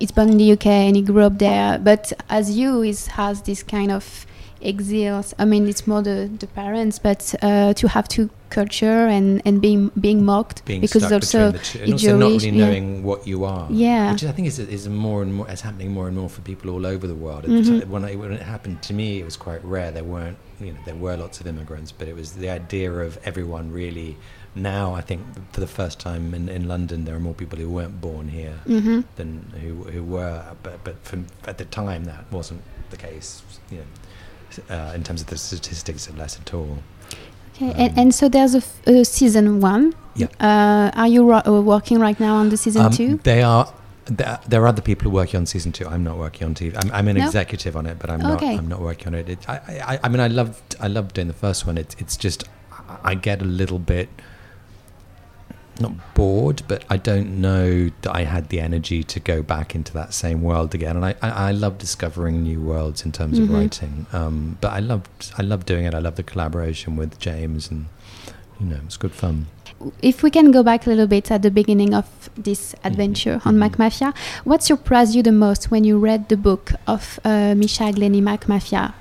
[0.00, 1.78] he's born in the UK, and he grew up there.
[1.78, 4.26] But as you, he has this kind of
[4.62, 5.24] exile.
[5.38, 9.60] I mean, it's more the, the parents, but uh, to have two culture and and
[9.60, 12.58] being being mocked Being because stuck it's also the two, and also not Jewish- really
[12.58, 12.66] yeah.
[12.66, 13.66] knowing what you are.
[13.70, 14.12] Yeah.
[14.12, 16.70] which I think is is more and more is happening more and more for people
[16.70, 17.44] all over the world.
[17.44, 17.86] Mhm.
[17.88, 19.90] When, I, when it happened to me, it was quite rare.
[19.90, 23.18] There weren't you know there were lots of immigrants, but it was the idea of
[23.24, 24.16] everyone really.
[24.54, 25.20] Now I think
[25.52, 28.58] for the first time in, in London, there are more people who weren't born here
[28.64, 30.42] hmm than who who were.
[30.62, 33.42] But but from, at the time, that wasn't the case.
[33.70, 33.84] You know,
[34.70, 36.78] uh, in terms of the statistics, less at all.
[37.54, 39.94] Okay, Um, and, and so there's a, season one.
[40.14, 40.26] Yeah.
[40.40, 43.16] Uh, are you uh, working right now on the season Um, two?
[43.22, 43.72] They are.
[44.06, 45.86] There there are other people working on season two.
[45.86, 46.76] I'm not working on TV.
[46.76, 47.24] I'm, I'm an No?
[47.26, 48.52] executive on it, but I'm Okay.
[48.54, 48.58] not.
[48.60, 49.28] I'm not working on it.
[49.28, 49.56] it I,
[49.92, 50.76] I, I mean, I loved.
[50.80, 51.76] I loved doing the first one.
[51.76, 51.96] It's.
[51.98, 52.44] It's just.
[53.02, 54.08] I get a little bit.
[55.80, 59.92] Not bored, but I don't know that I had the energy to go back into
[59.92, 60.96] that same world again.
[60.96, 63.42] And I, I, I love discovering new worlds in terms Mhm.
[63.44, 64.06] of writing.
[64.12, 65.32] Um, but I loved.
[65.38, 65.94] I love doing it.
[65.94, 67.86] I love the collaboration with James, and
[68.60, 69.46] you know, it's good fun.
[70.00, 73.56] if we can go back a little bit at the beginning of this adventure on
[73.58, 73.68] Mhm.
[73.70, 78.22] McMafia, what surprised you the most when you read the book of uh, Misha Glenny
[78.22, 78.94] McMafia?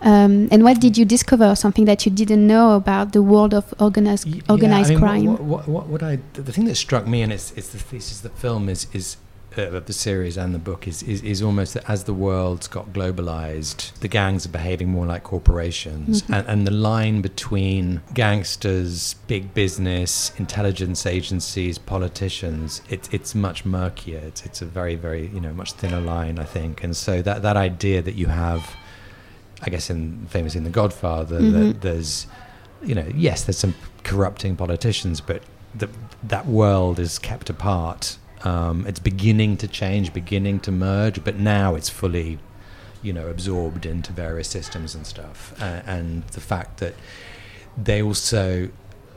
[0.00, 1.54] Um, and what did you discover?
[1.56, 5.08] Something that you didn't know about the world of organized Y- organized yeah, I mean,
[5.08, 5.24] crime.
[5.26, 8.24] What, what, what, what I the thing that struck me, and it's it's the thesis
[8.24, 9.16] of the film is is
[9.56, 12.68] uh, of the series and the book is, is is almost that as the world's
[12.68, 16.34] got globalized, the gangs are behaving more like corporations, Mhm.
[16.38, 24.18] and, and the line between gangsters, big business, intelligence agencies, politicians, it's it's much murkier.
[24.18, 27.42] It's it's a very very you know much thinner line, I think, and so that
[27.42, 28.76] that idea that you have.
[29.62, 31.52] I guess in famous in The Godfather, Mhm.
[31.52, 32.26] that there's
[32.80, 35.42] you know, yes, there's some corrupting politicians, but
[35.74, 35.88] the,
[36.22, 38.18] that world is kept apart.
[38.44, 42.38] Um, it's beginning to change, beginning to merge, but now it's fully,
[43.02, 45.52] you know, absorbed into various systems and stuff.
[45.60, 46.94] Uh, and the fact that
[47.76, 48.68] they also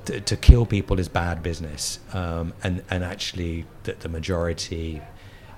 [0.06, 5.02] to, to kill people is bad business, um, and and actually that the majority,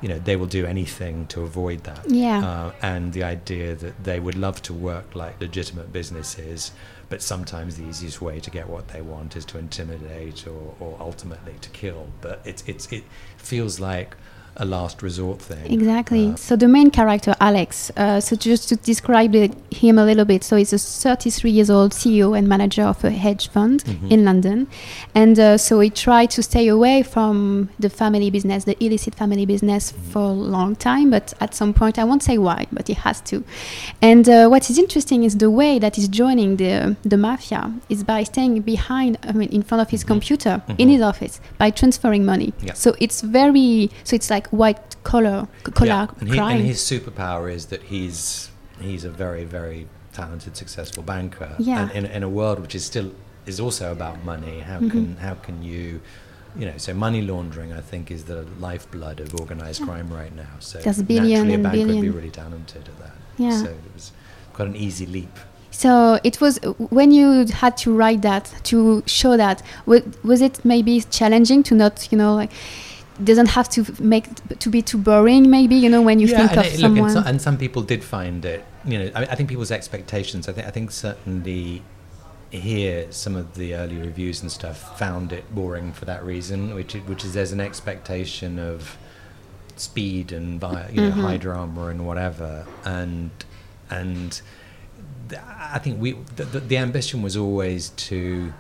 [0.04, 2.10] you know, they will do anything to avoid that.
[2.10, 2.46] Yeah.
[2.46, 6.74] Uh, and the idea that they would love to work like legitimate businesses,
[7.08, 10.98] but sometimes the easiest way to get what they want is to intimidate or, or
[11.00, 12.08] ultimately to kill.
[12.20, 13.06] But it's it's it
[13.38, 14.18] feels like
[14.58, 15.72] a last resort thing.
[15.72, 16.28] Exactly.
[16.30, 17.92] Uh, so the main character, Alex.
[17.98, 20.44] Uh, so just to describe it, him a little bit.
[20.44, 24.12] So he's a 33 years old CEO and manager of a hedge fund Mhm.
[24.12, 24.68] in London,
[25.16, 29.46] and uh, so he tried to stay away from the family business, the illicit family
[29.46, 30.12] business, Mm-hmm.
[30.12, 31.10] for a long time.
[31.10, 33.44] But at some point, I won't say why, but he has to.
[34.02, 38.04] And uh, what is interesting is the way that he's joining the the mafia is
[38.04, 40.08] by staying behind, I mean, in front of his Mhm.
[40.08, 40.92] computer in Mhm.
[40.92, 42.54] his office by transferring money.
[42.62, 42.74] Yeah.
[42.76, 46.58] So it's very, so it's like white collar, c- collar and, he, crime.
[46.58, 48.50] and his superpower is that he's
[48.82, 51.56] he's a very very talented, successful banker.
[51.60, 51.82] Yeah.
[51.82, 53.12] And in, in a world which is still
[53.46, 54.92] is also about money, how Mhm.
[54.92, 56.02] can how can you
[56.56, 59.88] you know, so money laundering, I think, is the lifeblood of organized Yeah.
[59.88, 60.54] crime right now.
[60.60, 63.16] So There's billion naturally, a bank would be really talented at that.
[63.40, 63.58] Yeah.
[63.58, 64.12] So it was
[64.54, 65.36] quite an easy leap.
[65.72, 66.60] So it was
[66.92, 69.64] when you had to write that to show that.
[69.88, 72.52] wa- Was it maybe challenging to not, you know, like
[73.24, 74.26] doesn't have to make
[74.60, 75.50] to be too boring?
[75.50, 77.04] Maybe you know when you think and of it- look, someone.
[77.06, 78.64] and, so, and some people did find it.
[78.86, 80.48] You know, I, I think people's expectations.
[80.50, 81.84] I think I think certainly
[82.50, 86.94] here some of the early reviews and stuff found it boring for that reason, which
[86.96, 88.98] is, which is there's an expectation of
[89.76, 91.22] speed and vi- you know Mhm.
[91.22, 93.32] high drama and whatever, and
[93.90, 94.42] and
[95.30, 95.42] th-
[95.76, 98.54] I think we the, the, the ambition was always to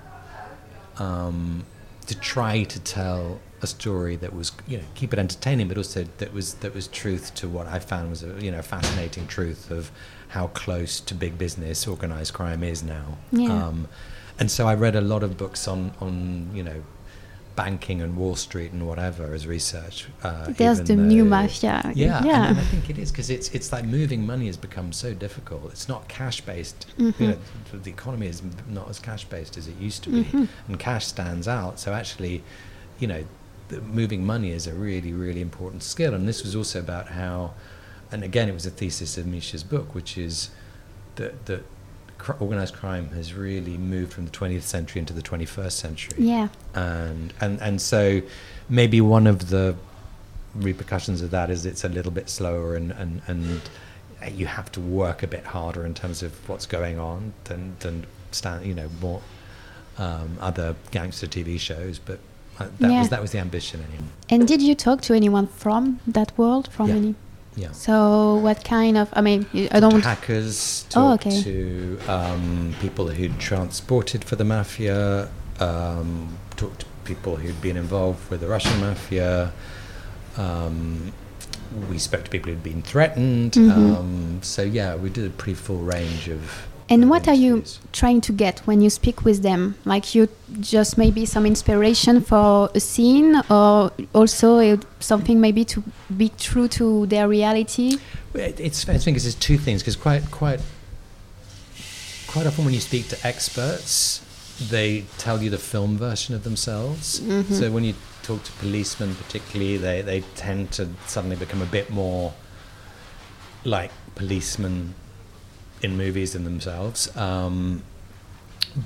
[0.97, 1.65] um,
[2.07, 6.03] to try to tell a story that was you know keep it entertaining but also
[6.17, 9.71] that was that was truth to what I found was a you know fascinating truth
[9.71, 9.91] of
[10.29, 13.51] how close to big business organized crime is now Yeah.
[13.67, 13.87] um,
[14.39, 16.83] and so I read a lot of books on on you know
[17.55, 21.91] banking and Wall Street and whatever as research uh, There's the new mafia.
[21.93, 22.47] yeah, and- yeah.
[22.49, 25.65] And, I think it is because it's it's like moving money has become so difficult.
[25.71, 26.87] It's not cash based.
[26.97, 27.19] Mhm.
[27.19, 27.37] You know,
[27.83, 30.47] the economy is not as cash based as it used to be, Mhm.
[30.67, 31.79] and cash stands out.
[31.79, 32.41] So actually,
[32.97, 33.23] you know,
[33.73, 36.13] the moving money is a really really important skill.
[36.13, 37.53] And this was also about how,
[38.11, 40.51] and again, it was a thesis of Misha's book, which is
[41.15, 41.63] that that
[42.17, 46.47] cr- organized crime has really moved from the 20th century into the 21st century yeah.
[46.73, 48.21] and and and so
[48.69, 49.75] maybe one of the
[50.55, 53.61] repercussions of that is it's a little bit slower and and and
[54.31, 58.05] you have to work a bit harder in terms of what's going on than than
[58.31, 59.21] stand you know more
[59.97, 62.19] um, other gangster TV shows but
[62.59, 62.99] uh, that Yeah.
[62.99, 66.65] was that was the ambition anyway And did you talk to anyone from that world?
[66.71, 66.95] From Yeah.
[67.01, 67.15] any?
[67.55, 69.07] yeah So what kind of?
[69.13, 70.03] I mean, I don't.
[70.03, 71.41] hackers Oh, talked okay.
[71.43, 78.21] to um, people who'd transported for the mafia, um, talked to people who'd been involved
[78.31, 79.51] with the Russian mafia.
[80.37, 81.11] Um,
[81.89, 83.53] we spoke to people who'd been threatened.
[83.53, 83.71] Mhm.
[83.97, 86.41] Um, so yeah, we did a pretty full range of.
[86.89, 89.75] And what are you trying to get when you speak with them?
[89.85, 90.27] Like you
[90.59, 95.83] just maybe some inspiration for a scene, or also something maybe to
[96.15, 97.97] be true to their reality.
[98.33, 100.59] It's I think it's two things because quite quite
[102.27, 104.21] quite often when you speak to experts,
[104.69, 107.19] they tell you the film version of themselves.
[107.19, 107.51] Mhm.
[107.53, 107.93] So when you
[108.23, 112.33] talk to policemen, particularly, they they tend to suddenly become a bit more
[113.63, 114.95] like policemen
[115.83, 117.15] in movies in themselves.
[117.15, 117.83] Um,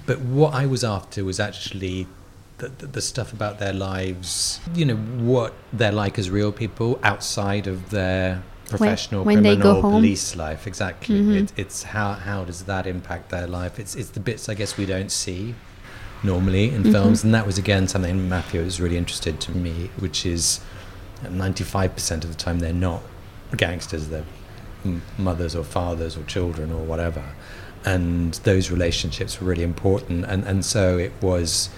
[0.06, 2.08] but what I was after was actually
[2.58, 7.00] the, the, the stuff about their lives, you know, what they're like as real people
[7.04, 10.68] outside of their professional when go criminal police life.
[10.68, 11.22] Exactly.
[11.22, 11.44] Mhm.
[11.44, 13.80] It, it's how how does that impact their life?
[13.80, 15.56] It's it's the bits I guess we don't see
[16.24, 16.92] normally in Mhm.
[16.92, 20.60] films, and that was again something Matthew was really interested to me, which is
[21.30, 23.04] ninety five percent of the time they're not
[23.56, 24.08] gangsters.
[24.08, 24.26] They're
[25.18, 27.24] mothers or fathers or children or whatever,
[27.86, 30.26] and those relationships were really important.
[30.26, 31.70] And and so it was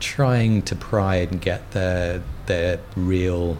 [0.00, 3.58] trying to pry and get their their real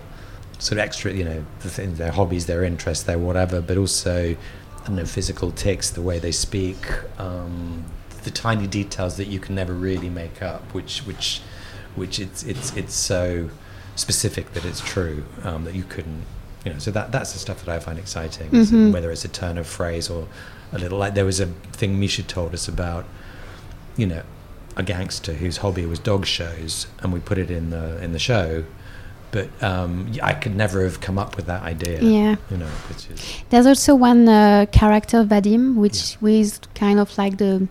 [0.59, 4.37] sort of extra, you know, the their hobbies, their interests, their whatever, but also,
[4.83, 6.79] I don't know, physical ticks, the way they speak,
[7.19, 7.85] um,
[8.25, 11.43] the tiny details that you can never really make up, which which
[11.95, 13.51] which it's it's it's so
[13.95, 16.25] specific that it's true um, that you couldn't,
[16.67, 16.79] you know.
[16.79, 18.93] So that that's the stuff that I find exciting, Mhm.
[18.93, 20.27] whether it's a turn of phrase or
[20.73, 21.47] a little like there was a
[21.81, 23.05] thing Misha told us about,
[23.97, 24.23] you know,
[24.77, 28.19] a gangster whose hobby was dog shows, and we put it in the in the
[28.19, 28.65] show.
[29.33, 32.01] But um, I could never have come up with that idea.
[32.01, 32.37] Yeah.
[32.51, 37.37] You know, which is There's also one uh, character, Vadim, which is kind of like
[37.39, 37.69] the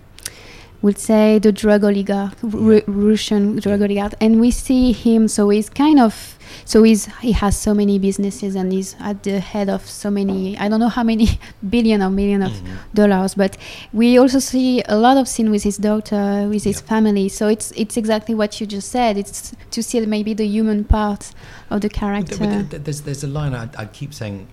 [0.82, 5.28] we'd say the drug oligarch, Ru- Russian drug oligarch, and we see him.
[5.28, 6.35] So he's kind of
[6.66, 10.58] so he's he has so many businesses and he's at the head of so many.
[10.58, 11.28] I don't know how many
[11.70, 12.78] billion or million of Mhm.
[12.94, 13.58] dollars, but
[13.94, 16.88] we also see a lot of scene with his daughter, with his Yeah.
[16.88, 17.30] family.
[17.30, 19.18] So it's it's exactly what you just said.
[19.18, 21.32] It's to see maybe the human part
[21.70, 22.36] of the character.
[22.38, 24.48] th- but th- there's there's a line I, I keep saying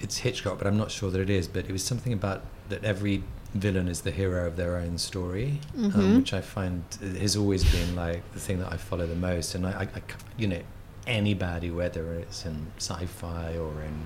[0.00, 1.48] it's Hitchcock, but I'm not sure that it is.
[1.48, 3.22] But it was something about that every
[3.54, 5.94] villain is the hero of their own story, Mhm.
[5.96, 6.82] um, which I find
[7.20, 9.54] has always been like the thing that I follow the most.
[9.54, 10.02] And I, I, I
[10.36, 10.60] you know,
[11.06, 14.04] anybody, whether it's in sci-fi or in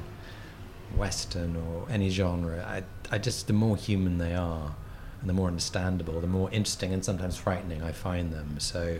[0.97, 2.83] western or any genre, I,
[3.15, 4.75] I just the more human they are,
[5.21, 8.59] and the more understandable, the more interesting and sometimes frightening I find them.
[8.59, 8.99] So,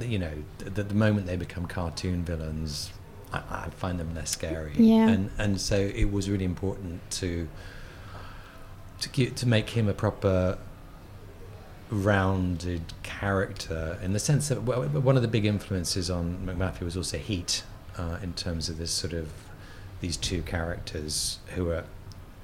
[0.00, 2.92] you know, the, the moment they become cartoon villains,
[3.32, 4.72] I, I find them less scary.
[4.76, 5.08] Yeah.
[5.08, 7.48] And and so it was really important to
[9.00, 10.58] to give, to make him a proper
[11.90, 16.96] rounded character in the sense that well, one of the big influences on McMafia was
[16.96, 17.62] also Heat
[17.96, 19.28] uh, in terms of this sort of
[20.00, 21.84] these two characters who are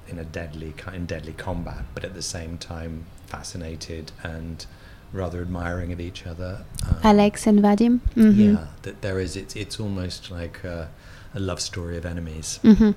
[0.09, 4.67] in a deadly in deadly combat, but at the same time fascinated and
[5.13, 6.65] rather admiring of each other.
[6.89, 8.01] Um, Alex and Vadim.
[8.17, 8.37] Mhm.
[8.55, 9.37] yeah, that there is.
[9.37, 10.89] It's it's almost like a,
[11.35, 12.59] a love story of enemies.
[12.63, 12.95] Mhm.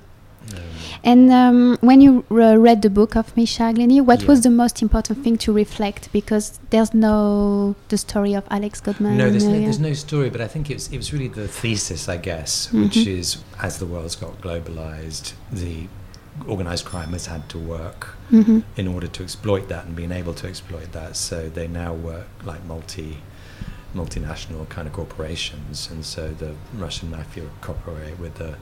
[0.53, 0.59] Um,
[1.03, 4.27] And um, when you re- read the book of Misha Glenny, what Yeah.
[4.27, 6.09] was the most important thing to reflect?
[6.11, 9.17] Because there's no the story of Alex Godman.
[9.17, 9.61] No, there's uh, no, yeah.
[9.65, 12.71] there's no story, but I think it was, it was really the thesis, I guess,
[12.73, 13.19] which Mhm.
[13.19, 15.87] is as the world's got globalized, the
[16.47, 18.63] organized crime has had to work Mhm.
[18.75, 21.15] in order to exploit that and being able to exploit that.
[21.15, 23.17] So they now work like multi
[23.95, 28.55] multinational kind of corporations, and so the Russian mafia cooperate with the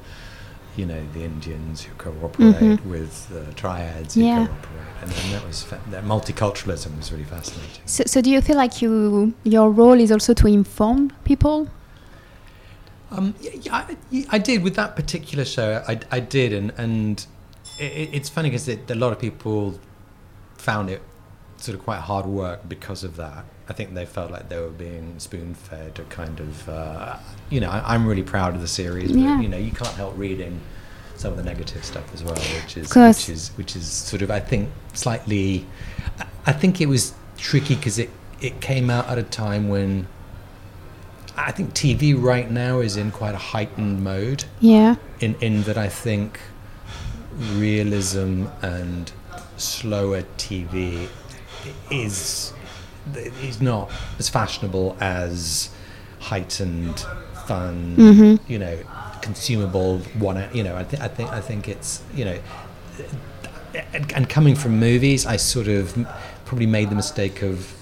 [0.75, 2.85] you know the Indians who cooperate Mhm.
[2.85, 4.47] with the triads who Yeah.
[4.47, 7.81] cooperate, and, and that was fa- that multiculturalism was really fascinating.
[7.85, 11.67] So, so do you feel like you your role is also to inform people?
[13.11, 13.97] Um, yeah, I,
[14.29, 15.83] I did with that particular show.
[15.87, 17.25] I, I did, and and
[17.79, 19.79] it, it's funny because a lot of people
[20.57, 21.01] found it
[21.63, 23.45] sort of quite hard work because of that.
[23.69, 27.17] I think they felt like they were being spoon fed a kind of, uh,
[27.49, 29.39] you know, I, I'm really proud of the series, but Yeah.
[29.39, 30.59] you know, you can't help reading
[31.15, 34.29] some of the negative stuff as well, which is which is which is sort of
[34.29, 35.65] I think slightly.
[36.19, 38.09] I- I think it was tricky because it
[38.41, 40.07] it came out at a time when.
[41.37, 44.97] I think TV right now is in quite a heightened mode Yeah.
[45.19, 46.39] in, in that I think
[47.55, 49.11] realism and
[49.57, 51.07] slower TV
[51.91, 52.53] is
[53.41, 55.69] is not as fashionable as
[56.19, 56.99] heightened
[57.47, 58.39] fun Mhm.
[58.47, 58.77] you know
[59.21, 62.37] consumable one you know I, th- I think I think it's you know
[63.93, 66.07] and, and coming from movies I sort of
[66.45, 67.73] probably made the mistake of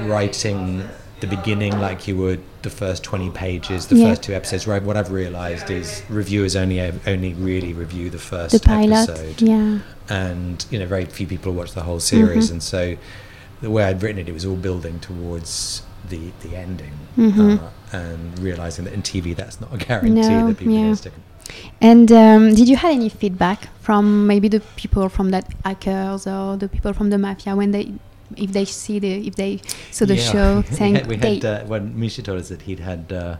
[0.00, 0.88] writing
[1.20, 4.10] the beginning like you would the first 20 pages the Yeah.
[4.10, 8.52] first two episodes right what i've realized is reviewers only only really review the first
[8.52, 9.08] The pilot.
[9.08, 9.78] episode Yeah.
[10.08, 12.52] And you know very few people watch the whole series Mhm.
[12.52, 12.96] and so
[13.60, 17.58] the way i'd written it it was all building towards the the ending Mhm.
[17.58, 20.94] uh, and realizing that in tv that's not a guarantee No, that people are yeah.
[20.94, 21.12] stick
[21.80, 26.56] And um, did you have any feedback from maybe the people from that hackers or
[26.58, 27.84] the people from the mafia when they,
[28.36, 30.32] if they see the, if they saw the Yeah.
[30.32, 33.10] show, we saying had, we they, had uh, when Misha told us that he'd had
[33.12, 33.36] uh,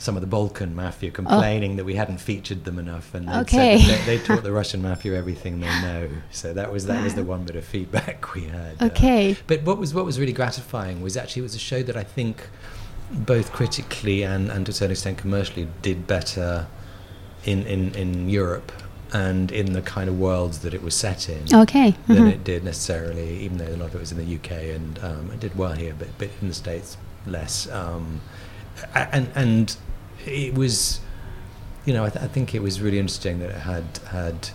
[0.00, 3.40] some of the Balkan mafia complaining that we hadn't featured them enough, and Oh.
[3.40, 3.78] Okay.
[3.78, 6.08] said that they, they taught the Russian mafia everything they know.
[6.30, 8.80] So that was that was the one bit of feedback we had.
[8.80, 11.82] uh, okay, but what was what was really gratifying was actually it was a show
[11.82, 12.48] that I think
[13.12, 16.66] both critically and, and to a certain extent commercially did better
[17.44, 18.70] in, in, in Europe
[19.12, 22.32] and in the kind of worlds that it was set in okay, than mhm.
[22.32, 25.30] it did necessarily, even though a lot of it was in the UK and um,
[25.32, 27.68] it did well here, but, but in the States less.
[27.70, 28.20] Um,
[28.94, 29.76] and and
[30.26, 31.00] it was,
[31.84, 34.50] you know, I, th- I think it was really interesting that it had had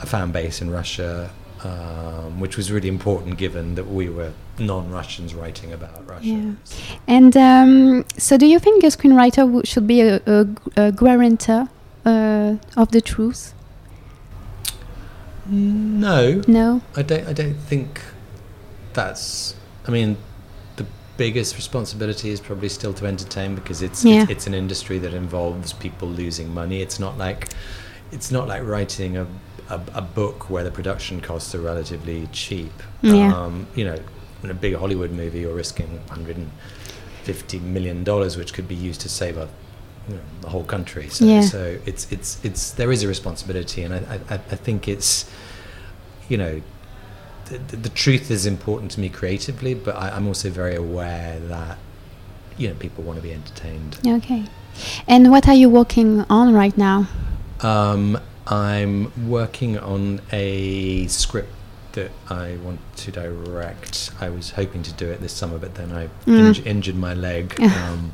[0.00, 1.30] a fan base in Russia,
[1.62, 6.26] um, which was really important given that we were non-Russians writing about Russia.
[6.26, 6.52] Yeah.
[7.06, 11.68] And um, so, do you think a screenwriter w- should be a, a, a guarantor
[12.06, 13.54] uh, of the truth?
[15.46, 16.80] No, No.
[16.96, 17.26] I don't.
[17.26, 18.00] I don't think
[18.92, 19.56] that's.
[19.86, 20.16] I mean,
[21.24, 24.22] biggest responsibility is probably still to entertain because it's Yeah.
[24.22, 26.78] it's, it's an industry that involves people losing money.
[26.86, 27.40] It's not like
[28.16, 29.26] it's not like writing a
[29.76, 32.72] a, a book where the production costs are relatively cheap.
[33.02, 33.32] Yeah.
[33.38, 33.98] Um, you know,
[34.44, 39.08] in a big Hollywood movie, you're risking 150 million dollars, which could be used to
[39.08, 39.46] save a
[40.08, 41.08] you know, the whole country.
[41.08, 41.42] So, Yeah.
[41.42, 45.30] so it's it's it's there is a responsibility, and I I, I I think it's
[46.30, 46.60] you know
[47.58, 51.78] the, the truth is important to me creatively, but I, I'm also very aware that
[52.56, 53.98] you know people want to be entertained.
[54.06, 54.44] Okay.
[55.06, 57.08] And what are you working on right now?
[57.60, 61.52] Um, I'm working on a script
[61.92, 64.10] that I want to direct.
[64.20, 66.50] I was hoping to do it this summer, but then I Mm.
[66.54, 67.60] inj- injured my leg.
[67.60, 68.12] um,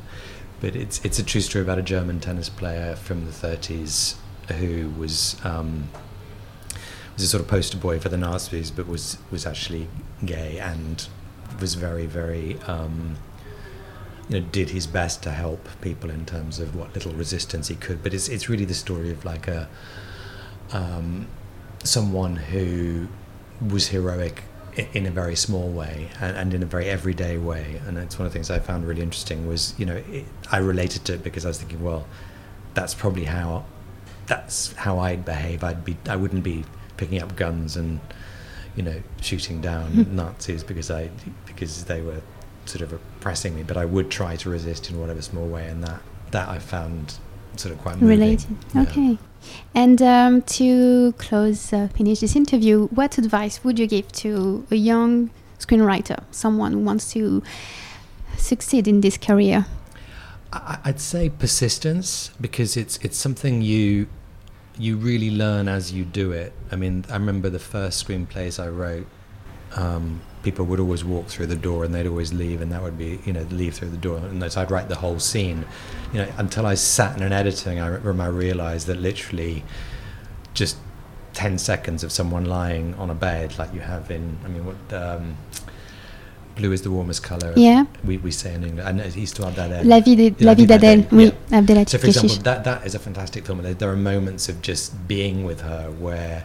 [0.61, 4.15] but it's it's a true story about a German tennis player from the 30s
[4.59, 5.89] who was um,
[7.17, 9.89] was a sort of poster boy for the Nazis, but was was actually
[10.25, 11.09] gay and
[11.61, 12.59] was very very.
[12.67, 13.17] Um,
[14.29, 17.77] you know, did his best to help people in terms of what little resistance he
[17.77, 18.03] could.
[18.03, 19.69] But it's it's really the story of like a
[20.73, 21.29] um,
[21.85, 23.09] someone who
[23.71, 24.43] was heroic
[24.93, 27.81] in a very small way and, and in a very everyday way.
[27.87, 30.59] And it's one of the things I found really interesting was, you know, it, I
[30.59, 32.07] related to it because I was thinking, well,
[32.75, 33.65] that's probably how
[34.27, 35.63] that's how I'd behave.
[35.63, 36.65] I'd be I wouldn't be
[36.97, 38.01] picking up guns and
[38.77, 41.11] you know shooting down Nazis because I
[41.47, 42.21] because they were
[42.65, 43.63] sort of oppressing me.
[43.63, 46.01] But I would try to resist in whatever small way, and that
[46.33, 47.15] that I found
[47.57, 48.19] sort of quite moving.
[48.19, 48.57] Related.
[48.75, 48.83] Yeah.
[48.83, 49.19] Okay.
[49.75, 54.75] And um, to close, uh, finish this interview, what advice would you give to a
[54.75, 55.31] young
[55.61, 57.43] screenwriter, someone who wants to
[58.37, 59.67] succeed in this career?
[60.53, 64.09] I- I'd say persistence because it's it's something you
[64.79, 66.53] you really learn as you do it.
[66.71, 69.07] I mean, I remember the first screenplays I wrote.
[69.75, 72.99] Um, people would always walk through the door and they'd always leave, and that would
[72.99, 75.65] be you know leave through the door, and so I'd write the whole scene.
[76.13, 79.65] You know, until I sat in an editing, room, I realised that literally
[80.55, 80.77] just
[81.33, 84.93] ten seconds of someone lying on a bed, like you have in, I mean, what.
[84.93, 85.37] Um,
[86.57, 87.53] Blue is the warmest colour.
[87.57, 87.85] Yeah.
[88.05, 89.01] We, we say in England.
[89.01, 89.85] And Histoire d'Adèle.
[89.85, 91.59] La vie de- La La vie d'Adèle, oui, yeah.
[91.59, 93.63] Abdellatif So, for example, that that is a fantastic film.
[93.63, 96.45] There, there are moments of just being with her where,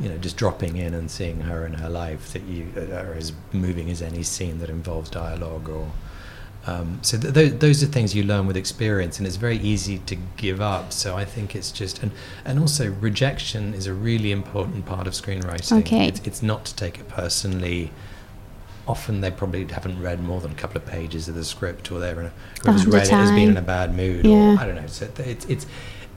[0.00, 3.32] you know, just dropping in and seeing her in her life that you are as
[3.52, 5.90] moving as any scene that involves dialogue or.
[6.66, 9.98] Um, so th- th- those are things you learn with experience, and it's very easy
[10.06, 10.94] to give up.
[10.94, 12.10] So I think it's just and
[12.44, 15.78] and also rejection is a really important part of screenwriting.
[15.80, 16.08] Okay.
[16.08, 17.90] It's, it's not to take it personally.
[18.86, 21.98] Often they probably haven't read more than a couple of pages of the script, or
[22.00, 24.26] they're in a, or All just the read it as being in a bad mood,
[24.26, 24.54] Yeah.
[24.56, 24.86] or I don't know.
[24.86, 25.66] So it's it's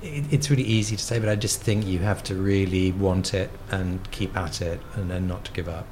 [0.01, 3.49] it's really easy to say, but I just think you have to really want it
[3.71, 5.85] and keep at it, and then not to give up.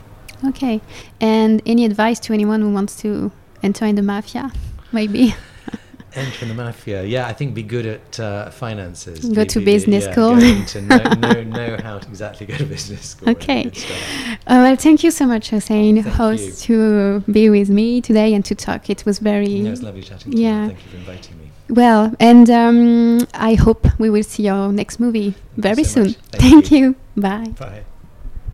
[0.44, 0.82] Okay.
[1.22, 3.32] And any advice to anyone who wants to
[3.64, 4.52] enter in the mafia?
[4.92, 5.34] Maybe.
[6.16, 7.04] Enter the mafia.
[7.04, 9.20] Yeah, I think be good at uh, finances.
[9.26, 10.38] Go Be- to be- business yeah, school.
[10.42, 13.30] into know, know, know how to exactly go to business school.
[13.32, 13.70] Okay.
[14.48, 18.44] Uh, well, thank you so much, Hossein, Thank host, to be with me today and
[18.46, 18.90] to talk.
[18.90, 20.64] It was very Yeah, it was lovely chatting to Yeah.
[20.64, 20.68] you.
[20.70, 21.52] Thank you for inviting me.
[21.70, 26.14] well, and um, I hope we will see your next movie very so soon.
[26.32, 26.78] Thank Thank you.
[26.78, 26.96] you.
[27.22, 27.54] Bye.
[27.60, 27.84] Bye.